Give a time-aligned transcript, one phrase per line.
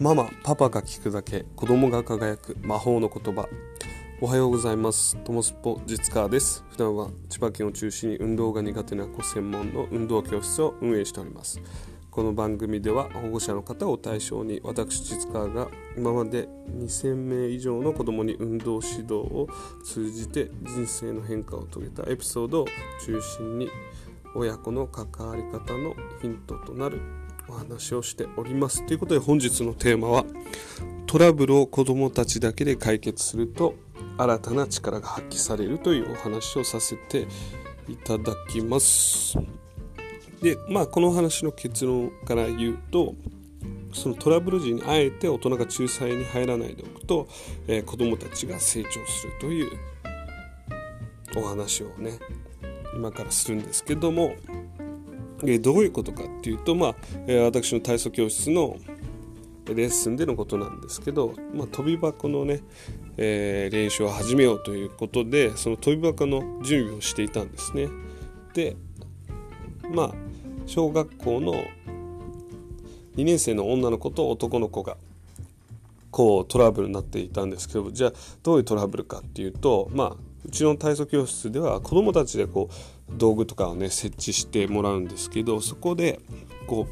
[0.00, 3.46] ママパパが聞くだけ子供が輝く魔法の言葉。
[4.22, 5.14] おはようございます。
[5.24, 6.64] トモスポ実川です。
[6.70, 11.60] 普段は千葉県を中心に運動が苦手な子専門の運動教室を運営しております。
[12.10, 16.48] この番組では保護者の方を対象に私実川が今まで
[16.78, 19.48] 2000名以上の子供に運動指導を
[19.84, 22.66] 通じて人生の変化を遂げたエピソードを
[23.04, 23.68] 中心に
[24.34, 27.02] 親子の関わり方のヒントとなる
[27.50, 28.86] お話をしております。
[28.86, 30.24] ということで本日のテーマは
[31.06, 33.74] トラブルを子どもたちだけで解決すると
[34.16, 37.26] 新たな力が発揮されるというお話をさせて
[37.88, 39.36] いただきます。
[40.40, 43.14] でまあこの話の結論から言うと
[43.92, 47.28] そのトラブル時にあえて大人が仲裁に入らないでおくと、
[47.66, 49.70] えー、子どもたちが成長するという
[51.36, 52.12] お話をね
[52.94, 54.34] 今からするんですけども、
[55.46, 56.94] えどういうことかっていうと、まあ
[57.26, 58.76] え私の体操教室の
[59.74, 62.60] レッスンでのことなんですけど、まあ、飛び箱のね、
[63.16, 67.88] えー、練習を始めようということでその飛び箱の準備をしていたんですね。
[68.54, 68.76] で
[69.94, 70.14] まあ
[70.66, 71.54] 小学校の
[73.16, 74.96] 2年生の女の子と男の子が
[76.10, 86.20] こうトラブルになっていたんですけどじゃあどういうトラブルかっていうとまあうちの体操教室では子どもたちでこう道具とかをね設置してもらうんですけどそこで
[86.66, 86.86] こ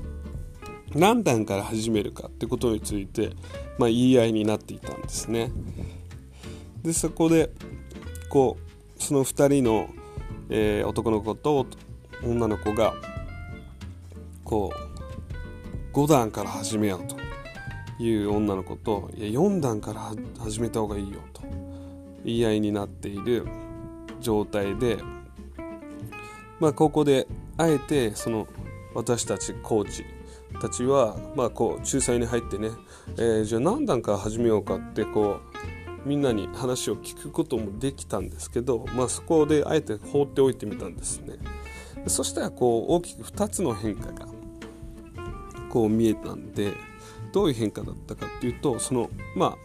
[0.94, 3.30] う何段から始めるかってことについて、
[3.78, 5.50] まあ、言い合いになっていたんですね。
[6.82, 7.50] でそこで
[8.30, 8.56] こ
[8.98, 9.88] うその2人の、
[10.48, 11.66] えー、男の子と
[12.22, 12.94] 女の子が
[14.44, 21.42] こう5段から始めようという女の子といや4段から始めた方がいいよと
[22.24, 23.46] 言い合いになっている
[24.20, 24.98] 状態で、
[26.60, 28.46] まあ、ここであえてその
[28.94, 30.04] 私たちコーチ
[30.60, 32.70] たちは、まあ、こう仲裁に入ってね、
[33.16, 35.40] えー、じゃあ何段から始めようかってこ
[36.04, 41.34] うみんなに話を聞くこともできたんですけど、まあ、そこであえて放っておいてみたんですね。
[42.06, 44.26] そしたらこう大きく2つの変化が
[45.68, 46.72] こう見えたんで
[47.32, 49.58] どういう変化だったかっていうとそのまあ、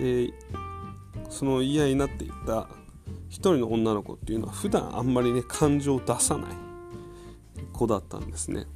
[0.00, 0.32] えー、
[1.34, 2.68] その言い合いになっていった
[3.28, 6.50] 一人の女の子っていうのは普段あんまりね感情を出さない
[7.72, 8.66] 子だったんですね。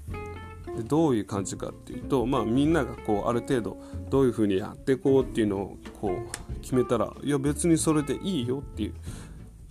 [0.77, 3.77] でどういう感じかっていうと、まあ、みんながこうある程度
[4.11, 8.95] どういうふうにやっていこうっていうのをこう決めたらいや別にそれでいいよっていう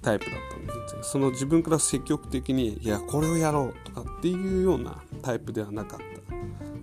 [0.02, 6.06] タイプだったんですその自分から積極的にいやこれをやろうとかっていうようなタイプではなかった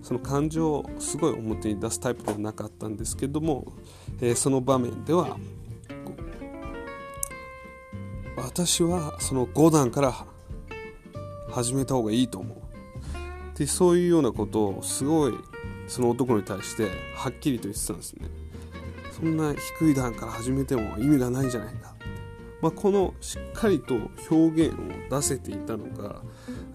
[0.03, 3.73] その感情をすごい表に出すタイプではなかったんですけども、
[4.21, 5.37] えー、その場面では
[8.37, 10.13] 私はその5段から
[11.51, 13.57] 始めた方がいいと思う。
[13.57, 15.33] でそういうようなことをすごい
[15.87, 18.27] その男に対してはっきりと言ってたんですね。
[19.13, 21.94] そんな低い段から始めても意味がないじゃないか、
[22.65, 23.93] まあ、このしっかりと
[24.31, 24.77] 表現を
[25.15, 26.23] 出せていたのが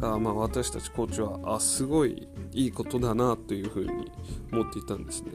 [0.00, 4.12] あまあ私たちコーチはあすごいいいことだなというふうに
[4.52, 5.32] 思っていたんですね。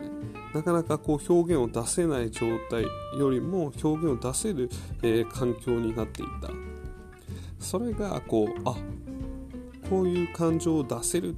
[0.53, 2.85] なかなかこう表現を出せない状態
[3.19, 4.69] よりも表現を出せる、
[5.03, 6.49] えー、環境になっていた。
[7.59, 8.77] それがこうあ
[9.89, 11.35] こういう感情を出せる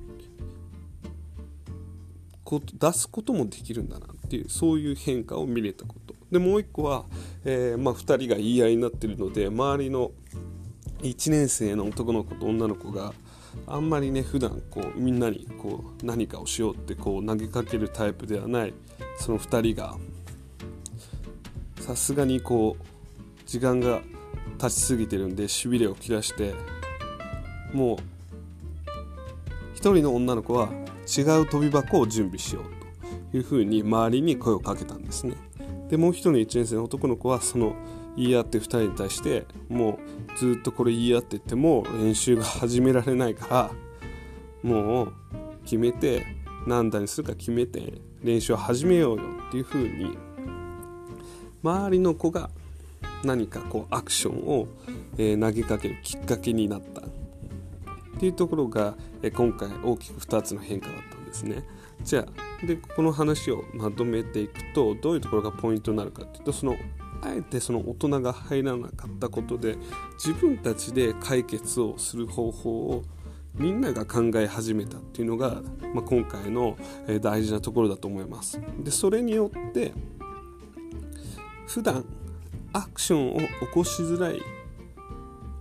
[2.44, 5.97] こ出すこともできるんだなっていうそういう変化を見れたこと。
[6.32, 7.06] でもう一個は、
[7.46, 10.12] えーまあ、2人が言い合いになってるので周りの
[11.02, 13.14] 1年生の男の子と女の子が
[13.66, 18.74] あんまりね普段こうみんなにこう何かをしようってこう投げかけるタイプではない
[19.20, 19.98] その2人が
[21.80, 22.84] さすがにこう
[23.46, 24.02] 時間が
[24.58, 26.54] 経ちすぎてるんでしびれを切らして
[27.74, 27.98] もう
[29.78, 30.70] 1人の女の子は
[31.08, 35.36] 違う跳び箱を準備しようというふうに周りに声をかけたんですね。
[35.90, 37.76] でもう1人の1年生の男の子はその
[38.16, 40.00] 言い合って2人に対しても
[40.36, 43.72] うずっとこれ言い合ってても練習が始められないから
[44.64, 45.14] もう
[45.64, 46.26] 決めて
[46.66, 50.18] 何段にするか決めて練習を始めようよっていう風に
[51.64, 52.50] 周りの子が
[53.24, 54.68] 何かこうアクションを、
[55.18, 57.04] え、投げかけるきっかけになったっ
[58.20, 61.17] ていうところが、え、今回大きく2つの変化だった。
[61.28, 61.64] ですね。
[62.04, 66.76] じゃあでこの話をまとめていくとどういうところがポイントになるかっていうとその
[67.22, 69.78] あえてその大人が入らなかったことで
[70.24, 73.04] 自分たちで解決をする方法を
[73.56, 75.62] みんなが考え始めたっていうのが、
[75.94, 76.78] まあ、今回の
[77.22, 78.62] 大事なところだと思います。
[78.84, 79.94] でそれによって
[81.68, 82.06] 普段
[82.74, 84.40] アクションを起こしづらい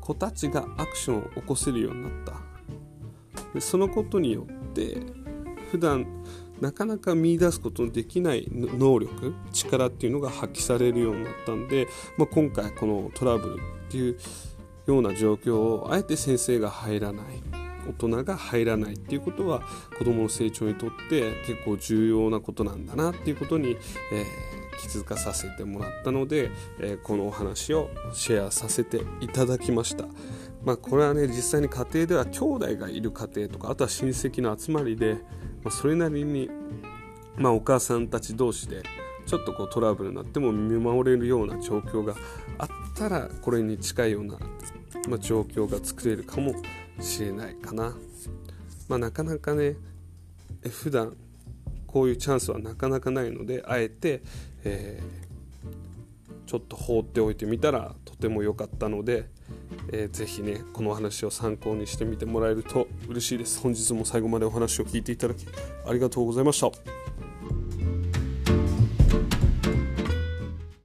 [0.01, 2.35] 子たちがアクションを起こせるようになった
[3.55, 4.99] でそのことによって
[5.71, 6.07] 普段
[6.61, 11.87] なかなか見出すことのできない能力力っていうのが発揮されるようになったんで、
[12.17, 13.59] まあ、今回このトラブルっ
[13.91, 14.17] ていう
[14.87, 17.27] ような状況をあえて先生が入らない
[17.89, 19.63] 大人が入らないっていうことは
[19.97, 23.77] 子どもの成長にとって結構重要なことなんだなっていうことに、えー、
[24.81, 30.07] 気づかさせてもらったので、えー、このお話をシェアさせていただきました。
[30.65, 35.19] まあ、これはね実際に家庭では兄弟がいる家庭とかあとは親戚の集まりで、
[35.67, 36.49] まあ、それなりに、
[37.35, 38.85] まあ、お母さんたち同士で
[39.27, 42.15] ちょっとこうトラブルになっても見守れるような状況が
[42.57, 44.39] あったらこれに近いような、
[45.09, 46.55] まあ、状況が作れるかも
[47.01, 47.97] しれないかな。
[48.89, 49.75] まあ、なかなかね
[50.71, 51.17] 普段
[51.89, 54.23] こういうチャンスはなかなかないのであえて、
[54.63, 59.29] えー、ちょっと放っておいてみたらとても良かったので、
[59.93, 63.61] えー、ぜひねこのお話を参考にしてみてもらえると嬉しいです。
[63.61, 65.47] 本日も最後までお話を聞いていただき
[65.87, 66.96] ありがとうございました。